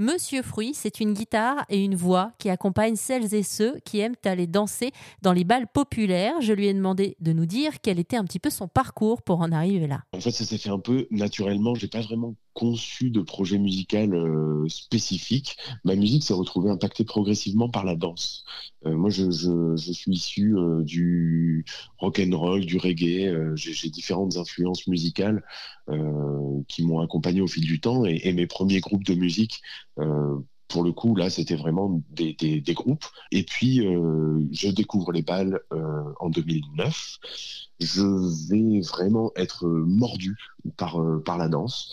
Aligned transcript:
Monsieur 0.00 0.40
Fruit, 0.40 0.72
c'est 0.72 1.00
une 1.00 1.12
guitare 1.12 1.66
et 1.68 1.84
une 1.84 1.94
voix 1.94 2.32
qui 2.38 2.48
accompagnent 2.48 2.96
celles 2.96 3.34
et 3.34 3.42
ceux 3.42 3.76
qui 3.84 4.00
aiment 4.00 4.14
aller 4.24 4.46
danser 4.46 4.92
dans 5.20 5.34
les 5.34 5.44
balles 5.44 5.66
populaires. 5.66 6.40
Je 6.40 6.54
lui 6.54 6.68
ai 6.68 6.72
demandé 6.72 7.18
de 7.20 7.34
nous 7.34 7.44
dire 7.44 7.82
quel 7.82 7.98
était 7.98 8.16
un 8.16 8.24
petit 8.24 8.38
peu 8.38 8.48
son 8.48 8.66
parcours 8.66 9.20
pour 9.20 9.42
en 9.42 9.52
arriver 9.52 9.86
là. 9.86 10.00
En 10.14 10.20
fait, 10.20 10.30
ça 10.30 10.46
s'est 10.46 10.56
fait 10.56 10.70
un 10.70 10.78
peu 10.78 11.06
naturellement. 11.10 11.74
J'ai 11.74 11.86
pas 11.86 12.00
vraiment 12.00 12.34
conçu 12.54 13.10
de 13.10 13.20
projet 13.20 13.58
musical 13.58 14.14
euh, 14.14 14.59
spécifique. 14.68 15.56
Ma 15.84 15.94
musique 15.96 16.24
s'est 16.24 16.34
retrouvée 16.34 16.70
impactée 16.70 17.04
progressivement 17.04 17.68
par 17.68 17.84
la 17.84 17.96
danse. 17.96 18.44
Euh, 18.86 18.94
moi, 18.94 19.10
je, 19.10 19.30
suis 19.76 20.12
issu 20.12 20.56
euh, 20.56 20.82
du 20.82 21.64
rock 21.98 22.20
and 22.20 22.36
roll, 22.36 22.64
du 22.64 22.78
reggae. 22.78 23.54
J'ai 23.56 23.90
différentes 23.90 24.36
influences 24.36 24.86
musicales 24.86 25.42
qui 26.68 26.84
m'ont 26.84 27.00
accompagné 27.00 27.40
au 27.40 27.48
fil 27.48 27.64
du 27.64 27.80
temps 27.80 28.04
et, 28.04 28.32
mes 28.32 28.46
premiers 28.46 28.78
groupes 28.78 29.04
de 29.04 29.14
musique 29.14 29.60
pour 30.68 30.84
le 30.84 30.92
coup, 30.92 31.16
là, 31.16 31.30
c'était 31.30 31.56
vraiment 31.56 32.00
des, 32.10 32.62
groupes. 32.68 33.04
Et 33.32 33.42
puis, 33.42 33.78
je 33.78 34.68
découvre 34.70 35.10
les 35.10 35.22
balles 35.22 35.60
en 36.20 36.30
2009. 36.30 37.18
Je 37.80 38.48
vais 38.48 38.80
vraiment 38.80 39.32
être 39.34 39.66
mordu 39.66 40.36
par 40.76 41.38
la 41.38 41.48
danse. 41.48 41.92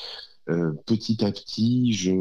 Euh, 0.49 0.73
petit 0.85 1.23
à 1.25 1.31
petit, 1.31 1.93
je 1.93 2.11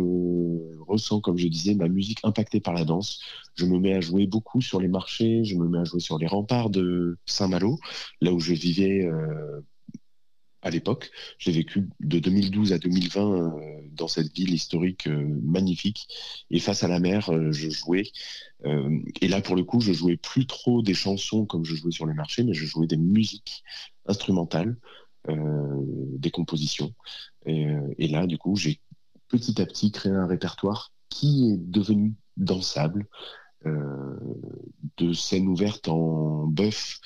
ressens, 0.84 1.20
comme 1.20 1.38
je 1.38 1.46
disais, 1.46 1.74
ma 1.74 1.88
musique 1.88 2.18
impactée 2.24 2.60
par 2.60 2.74
la 2.74 2.84
danse. 2.84 3.20
Je 3.54 3.66
me 3.66 3.78
mets 3.78 3.94
à 3.94 4.00
jouer 4.00 4.26
beaucoup 4.26 4.60
sur 4.60 4.80
les 4.80 4.88
marchés, 4.88 5.44
je 5.44 5.56
me 5.56 5.68
mets 5.68 5.78
à 5.78 5.84
jouer 5.84 6.00
sur 6.00 6.18
les 6.18 6.26
remparts 6.26 6.70
de 6.70 7.18
Saint-Malo, 7.26 7.78
là 8.20 8.32
où 8.32 8.40
je 8.40 8.52
vivais 8.52 9.04
euh, 9.04 9.60
à 10.62 10.70
l'époque. 10.70 11.10
J'ai 11.38 11.52
vécu 11.52 11.88
de 12.00 12.18
2012 12.18 12.72
à 12.72 12.78
2020 12.78 13.32
euh, 13.32 13.50
dans 13.92 14.08
cette 14.08 14.32
ville 14.34 14.52
historique 14.52 15.06
magnifique. 15.06 16.08
Et 16.50 16.58
face 16.58 16.82
à 16.82 16.88
la 16.88 16.98
mer, 16.98 17.30
je 17.52 17.70
jouais. 17.70 18.10
et 18.64 19.28
là, 19.28 19.40
pour 19.40 19.55
le 19.55 19.62
coup, 19.62 19.80
je 19.80 19.92
jouais 19.92 20.16
plus 20.16 20.46
trop 20.46 20.83
des 20.83 20.94
chansons 20.94 21.46
comme 21.46 21.64
je 21.64 21.77
jouais 21.77 21.92
sur 21.92 22.06
les 22.06 22.14
marchés, 22.14 22.42
mais 22.42 22.55
je 22.55 22.66
jouais 22.66 22.86
des 22.86 22.96
musiques 22.96 23.62
instrumentales. 24.06 24.77
Des 25.28 26.30
compositions. 26.30 26.94
Euh, 27.48 27.94
et, 27.98 28.08
là, 28.08 28.27
du 28.27 28.38
coup, 28.38 28.56
j'ai 28.56 28.80
petit 29.28 29.60
à 29.60 29.66
petit 29.66 29.91
créé 29.91 30.12
un 30.12 30.27
répertoire 30.27 30.92
qui 31.08 31.50
est 31.50 31.56
devenu 31.56 32.14
dansable. 32.36 33.06
Euh, 33.64 34.16
de 34.96 35.12
scène 35.12 35.48
ouverte 35.48 35.88
en 35.88 36.46
bœuf, 36.46 37.00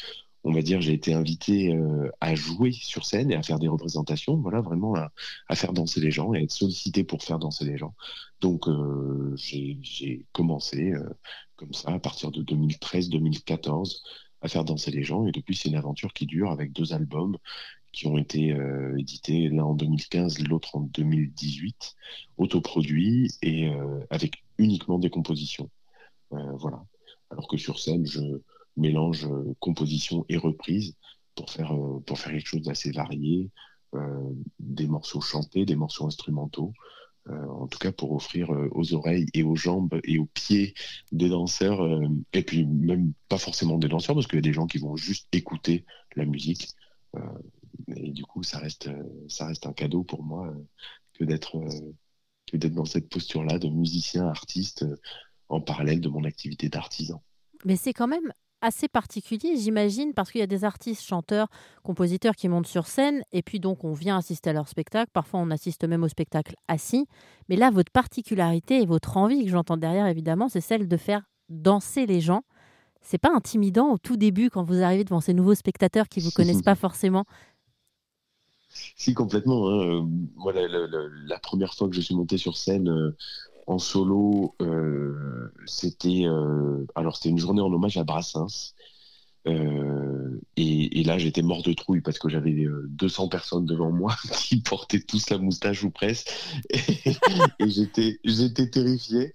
on 0.44 0.52
va 0.52 0.62
dire, 0.62 0.80
j'ai 0.80 0.92
été 0.92 1.14
invité 1.14 1.74
euh, 1.74 2.10
à 2.20 2.34
jouer 2.34 2.72
sur 2.72 3.06
scène 3.06 3.30
et 3.30 3.36
à 3.36 3.42
faire 3.42 3.58
des 3.58 3.68
représentations, 3.68 4.36
voilà, 4.36 4.60
vraiment 4.60 4.94
à, 4.94 5.10
faire 5.54 5.72
danser 5.72 6.00
les 6.00 6.10
gens 6.10 6.34
et 6.34 6.38
à 6.38 6.42
être 6.42 6.50
sollicité 6.50 7.02
pour 7.04 7.22
faire 7.22 7.38
danser 7.38 7.64
les 7.64 7.78
gens. 7.78 7.94
Donc, 8.40 8.66
j'ai 9.36 10.26
commencé 10.32 10.92
comme 11.56 11.72
ça 11.72 11.90
à 11.90 11.98
partir 11.98 12.30
de 12.30 12.42
2013-2014 12.42 14.02
à 14.42 14.48
faire 14.48 14.64
danser 14.64 14.90
les 14.90 15.02
gens 15.02 15.26
et 15.26 15.32
depuis, 15.32 15.54
c'est 15.54 15.68
une 15.68 15.76
aventure 15.76 16.12
qui 16.12 16.26
dure 16.26 16.50
avec 16.50 16.72
deux 16.72 16.92
albums 16.92 17.36
qui 17.92 18.06
ont 18.06 18.18
été 18.18 18.52
euh, 18.52 18.96
édités, 18.98 19.48
l'un 19.48 19.64
en 19.64 19.74
2015, 19.74 20.38
l'autre 20.40 20.76
en 20.76 20.80
2018, 20.80 21.96
autoproduits 22.38 23.32
et 23.42 23.68
euh, 23.68 24.00
avec 24.10 24.44
uniquement 24.58 24.98
des 24.98 25.10
compositions. 25.10 25.70
Euh, 26.32 26.52
voilà. 26.56 26.84
Alors 27.30 27.48
que 27.48 27.56
sur 27.56 27.78
scène, 27.78 28.06
je 28.06 28.20
mélange 28.76 29.28
composition 29.58 30.24
et 30.28 30.36
reprise 30.36 30.94
pour 31.34 31.50
faire, 31.50 31.76
pour 32.06 32.18
faire 32.18 32.32
quelque 32.32 32.46
chose 32.46 32.62
d'assez 32.62 32.92
varié, 32.92 33.50
des 34.58 34.86
morceaux 34.86 35.20
chantés, 35.20 35.64
des 35.64 35.76
morceaux 35.76 36.06
instrumentaux, 36.06 36.72
en 37.28 37.66
tout 37.66 37.78
cas 37.78 37.92
pour 37.92 38.12
offrir 38.12 38.50
aux 38.72 38.94
oreilles 38.94 39.26
et 39.34 39.42
aux 39.42 39.56
jambes 39.56 40.00
et 40.04 40.18
aux 40.18 40.26
pieds 40.26 40.74
des 41.12 41.28
danseurs, 41.28 42.00
et 42.32 42.42
puis 42.42 42.64
même 42.64 43.12
pas 43.28 43.38
forcément 43.38 43.78
des 43.78 43.88
danseurs, 43.88 44.14
parce 44.14 44.26
qu'il 44.26 44.36
y 44.36 44.38
a 44.38 44.42
des 44.42 44.52
gens 44.52 44.66
qui 44.66 44.78
vont 44.78 44.96
juste 44.96 45.28
écouter 45.32 45.84
la 46.16 46.24
musique 46.24 46.68
et 47.88 48.10
du 48.10 48.24
coup, 48.24 48.42
ça 48.42 48.58
reste, 48.58 48.88
euh, 48.88 49.02
ça 49.28 49.46
reste 49.46 49.66
un 49.66 49.72
cadeau 49.72 50.02
pour 50.02 50.22
moi 50.22 50.48
euh, 50.48 50.66
que 51.14 51.24
d'être 51.24 51.56
euh, 51.56 51.94
que 52.46 52.56
d'être 52.56 52.74
dans 52.74 52.84
cette 52.84 53.08
posture-là 53.08 53.58
de 53.58 53.68
musicien, 53.68 54.26
artiste, 54.26 54.84
en 55.48 55.60
parallèle 55.60 56.00
de 56.00 56.08
mon 56.08 56.24
activité 56.24 56.68
d'artisan. 56.68 57.22
Mais 57.64 57.76
c'est 57.76 57.92
quand 57.92 58.08
même 58.08 58.32
assez 58.60 58.88
particulier, 58.88 59.56
j'imagine, 59.56 60.12
parce 60.14 60.30
qu'il 60.30 60.40
y 60.40 60.44
a 60.44 60.48
des 60.48 60.64
artistes, 60.64 61.02
chanteurs, 61.02 61.48
compositeurs 61.82 62.34
qui 62.34 62.48
montent 62.48 62.66
sur 62.66 62.86
scène, 62.86 63.22
et 63.32 63.42
puis 63.42 63.60
donc 63.60 63.84
on 63.84 63.92
vient 63.92 64.16
assister 64.18 64.50
à 64.50 64.52
leur 64.52 64.68
spectacle. 64.68 65.10
Parfois, 65.12 65.40
on 65.40 65.50
assiste 65.50 65.84
même 65.84 66.02
au 66.02 66.08
spectacle 66.08 66.54
assis. 66.68 67.06
Mais 67.48 67.56
là, 67.56 67.70
votre 67.70 67.92
particularité 67.92 68.82
et 68.82 68.86
votre 68.86 69.16
envie 69.16 69.44
que 69.44 69.50
j'entends 69.50 69.76
derrière, 69.76 70.06
évidemment, 70.06 70.48
c'est 70.48 70.60
celle 70.60 70.88
de 70.88 70.96
faire 70.96 71.22
danser 71.48 72.06
les 72.06 72.20
gens. 72.20 72.42
C'est 73.02 73.18
pas 73.18 73.34
intimidant 73.34 73.92
au 73.92 73.98
tout 73.98 74.16
début 74.16 74.50
quand 74.50 74.62
vous 74.62 74.82
arrivez 74.82 75.04
devant 75.04 75.20
ces 75.20 75.32
nouveaux 75.32 75.54
spectateurs 75.54 76.08
qui 76.08 76.20
vous 76.20 76.30
connaissent 76.30 76.62
pas 76.62 76.74
forcément 76.74 77.24
si, 78.96 79.14
complètement. 79.14 79.68
Hein. 79.68 80.08
Voilà, 80.36 80.66
la, 80.68 81.38
première 81.38 81.74
fois 81.74 81.88
que 81.88 81.94
je 81.94 82.00
suis 82.00 82.14
monté 82.14 82.38
sur 82.38 82.56
scène 82.56 82.88
euh, 82.88 83.16
en 83.66 83.78
solo, 83.78 84.54
euh, 84.62 85.52
c'était 85.66 86.24
euh, 86.24 86.86
alors 86.94 87.16
c'était 87.16 87.28
une 87.28 87.38
journée 87.38 87.60
en 87.60 87.72
hommage 87.72 87.96
à 87.96 88.04
Brassens. 88.04 88.74
Et, 90.56 91.02
là, 91.04 91.18
j'étais 91.18 91.42
mort 91.42 91.62
de 91.62 91.72
trouille 91.72 92.02
parce 92.02 92.18
que 92.18 92.28
j'avais 92.28 92.54
200 92.88 93.28
personnes 93.28 93.64
devant 93.64 93.90
moi 93.90 94.14
qui 94.32 94.60
portaient 94.60 95.00
tous 95.00 95.30
la 95.30 95.38
moustache 95.38 95.82
ou 95.82 95.90
presque, 95.90 96.30
et, 96.70 97.16
et 97.58 97.70
j'étais 97.70 98.20
j'étais 98.24 98.68
terrifié 98.68 99.32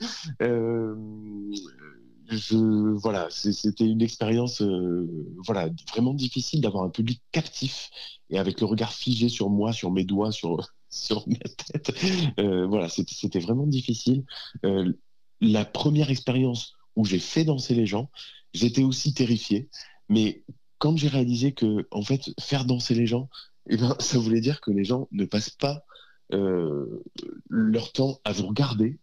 voilà, 2.96 3.28
c'était 3.30 3.86
une 3.86 4.02
expérience 4.02 4.62
euh, 4.62 5.08
voilà 5.46 5.70
vraiment 5.90 6.14
difficile 6.14 6.62
d'avoir 6.62 6.84
un 6.84 6.90
public 6.90 7.22
captif 7.32 7.90
et 8.30 8.38
avec 8.38 8.60
le 8.60 8.66
regard 8.66 8.94
figé 8.94 9.30
sur 9.30 9.50
moi, 9.50 9.74
sur 9.74 9.92
mes 9.92 10.04
doigts, 10.04 10.32
sur 10.32 10.58
sur 10.90 11.28
ma 11.28 11.38
tête. 11.38 11.94
Euh, 12.40 12.66
voilà, 12.68 12.88
c'était 12.90 13.40
vraiment 13.40 13.68
difficile. 13.68 14.24
Euh, 14.64 14.94
la 15.42 15.66
première 15.66 16.10
expérience 16.10 16.74
où 16.96 17.06
j'ai 17.06 17.20
fait 17.20 17.44
danser 17.44 17.76
les 17.76 17.86
gens, 17.86 18.10
j'étais 18.54 18.84
aussi 18.84 19.14
terrifié, 19.14 19.70
mais 20.08 20.44
quand 20.78 20.96
j'ai 20.96 21.10
réalisé 21.10 21.52
que 21.52 21.88
en 21.92 22.02
fait 22.02 22.32
faire 22.40 22.66
danser 22.66 22.96
les 22.96 23.08
gens, 23.08 23.30
eh 23.70 23.78
ben 23.78 23.96
ça 24.00 24.20
voulait 24.20 24.42
dire 24.42 24.62
que 24.62 24.72
les 24.72 24.86
gens 24.86 25.08
ne 25.12 25.26
passent 25.26 25.50
pas 25.50 25.84
leur 26.30 27.92
temps 27.92 28.20
à 28.24 28.32
vous 28.32 28.48
regarder, 28.48 28.98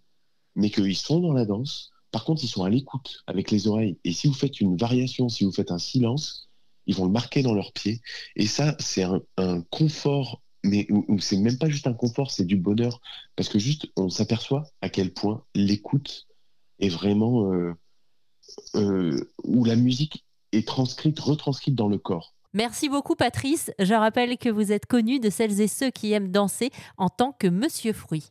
mais 0.56 0.70
qu'ils 0.70 0.97
sont 0.97 1.20
dans 1.20 1.32
la 1.32 1.44
danse 1.44 1.91
par 2.12 2.24
contre, 2.24 2.44
ils 2.44 2.48
sont 2.48 2.62
à 2.62 2.70
l'écoute 2.70 3.24
avec 3.26 3.50
les 3.50 3.66
oreilles. 3.66 3.98
Et 4.04 4.12
si 4.12 4.28
vous 4.28 4.34
faites 4.34 4.60
une 4.60 4.76
variation, 4.76 5.28
si 5.28 5.44
vous 5.44 5.50
faites 5.50 5.72
un 5.72 5.78
silence, 5.78 6.50
ils 6.86 6.94
vont 6.94 7.06
le 7.06 7.10
marquer 7.10 7.42
dans 7.42 7.54
leurs 7.54 7.72
pieds. 7.72 8.02
Et 8.36 8.46
ça, 8.46 8.76
c'est 8.78 9.02
un, 9.02 9.62
confort, 9.70 10.42
mais 10.62 10.86
c'est 11.18 11.38
même 11.38 11.58
pas 11.58 11.68
juste 11.68 11.86
un 11.86 11.94
confort, 11.94 12.30
c'est 12.30 12.44
du 12.44 12.56
bonheur. 12.56 13.00
Parce 13.34 13.48
que 13.48 13.58
juste, 13.58 13.88
on 13.96 14.10
s'aperçoit 14.10 14.64
à 14.82 14.90
quel 14.90 15.12
point 15.12 15.42
l'écoute 15.54 16.28
est 16.80 16.90
vraiment 16.90 17.50
euh, 17.50 17.72
euh, 18.74 19.32
où 19.42 19.64
la 19.64 19.76
musique 19.76 20.26
est 20.52 20.68
transcrite, 20.68 21.18
retranscrite 21.18 21.74
dans 21.74 21.88
le 21.88 21.98
corps. 21.98 22.34
Merci 22.52 22.90
beaucoup 22.90 23.14
Patrice. 23.14 23.70
Je 23.78 23.94
rappelle 23.94 24.36
que 24.36 24.50
vous 24.50 24.72
êtes 24.72 24.84
connu 24.84 25.18
de 25.18 25.30
celles 25.30 25.62
et 25.62 25.68
ceux 25.68 25.90
qui 25.90 26.12
aiment 26.12 26.30
danser 26.30 26.70
en 26.98 27.08
tant 27.08 27.32
que 27.32 27.46
Monsieur 27.46 27.94
Fruit. 27.94 28.30